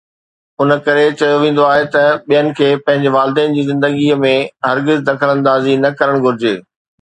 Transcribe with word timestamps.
ان 0.63 0.69
ڪري 0.85 1.03
چيو 1.19 1.35
ويندو 1.43 1.65
آهي 1.73 1.83
ته 1.95 2.05
ٻين 2.31 2.49
کي 2.59 2.69
پنهنجي 2.87 3.11
والدين 3.17 3.53
جي 3.59 3.67
زندگيءَ 3.69 4.17
۾ 4.25 4.33
هرگز 4.71 5.05
دخل 5.11 5.35
اندازي 5.37 5.77
نه 5.85 5.93
ڪرڻ 6.01 6.19
گهرجي 6.27 6.57